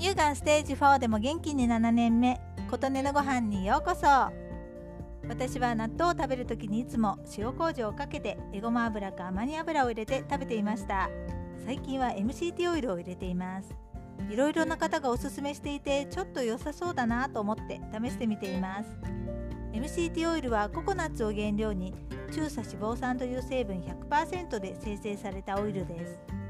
[0.00, 4.06] 乳がんステージ4でも元気に7年目琴音のご飯にようこそ。
[5.28, 11.10] 私は納豆を食べる時にいつも塩麹をかけてエゴマ油かアマニ油を入れて食べていました。
[11.66, 13.74] 最近は MCT オイルを入れています。
[14.30, 18.88] いろいろな方がおすすめしていてちょっと良さそうだなと思って試してみています。
[19.74, 21.92] MCT オイルはココナッツを原料に
[22.32, 26.40] 中鎖脂肪酸という成分100%で生成されたオイルです。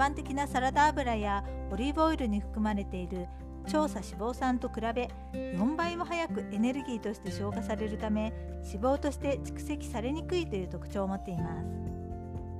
[0.00, 3.28] 般的なサラダ油やオリーブオイルに含まれている
[3.66, 8.32] 長鎖脂肪酸と比べ4倍も早くエネルギーとして消化されるため
[8.64, 11.66] 脂肪として蓄積されにくいという特徴を持っています。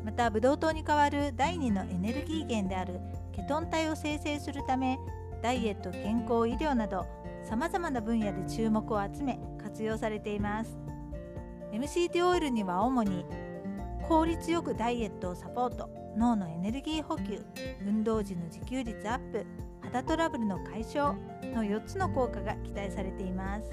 [0.04, 3.00] またブドウ糖に代わる第2のエネルギー源である
[3.32, 4.98] ケトン体を生成するため
[5.42, 7.06] ダイエット健康医療など
[7.42, 10.78] さまざまな分野で注目を集め活用されています。
[11.72, 13.24] MCT オイルには主に
[14.06, 15.99] 効率よくダイエットをサポート。
[16.16, 17.44] 脳のエネルギー補給
[17.86, 19.46] 運動時の自給率アップ
[19.82, 21.14] 肌トラブルの解消
[21.54, 23.70] の4つの効果が期待されています。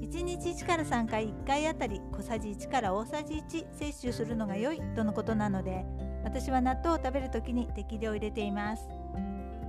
[0.00, 5.86] 1日1から3回1回あたり小さじ1から大さじ1摂取するのが良いとのことなので
[6.22, 8.88] 私は納豆を食べる時に適量入れています。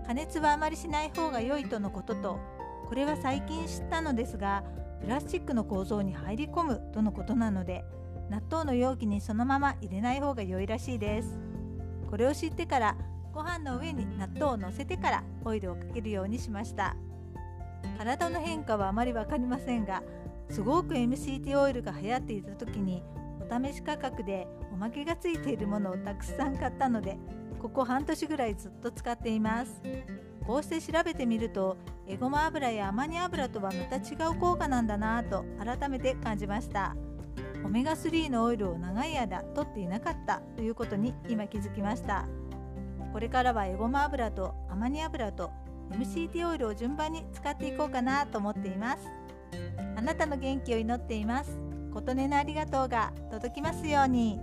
[0.05, 2.39] 加熱はあまりしない方が良いとのことと
[2.89, 4.63] これは最近知ったのですが
[5.01, 7.85] プラスチックの構造に入り込むとのことなので
[8.29, 11.52] 納豆の容器にそのまま入れない方が良いらしいです。
[12.13, 12.95] これを知ってから
[13.33, 16.95] ご飯の上に納豆をのせてからオイルをかけるようにしました。
[17.97, 20.03] 体の変化はあまり分かりませんが
[20.47, 23.01] すごく MCT オイルが流行っていた時に
[23.41, 27.17] お試し価格でおまけがついているものをたくさん買ったので
[27.59, 29.81] ここ半年ぐらいずっと使っています。
[30.45, 36.95] こうして調べてみるとエゴマ油やアマニ油とはまた違う効果なんだなぁと改めて感じました。
[37.63, 42.25] オメガ3のオイルを長い間取っていなかったということに今気づきました。
[43.11, 45.51] これからはエゴマ油とアマニ油と
[45.91, 49.07] MCT オイルを順番に使っていこうかなと思っています。
[49.95, 51.57] あなたの元気を祈っています。
[51.93, 54.39] 琴音のありがとうが届きますように。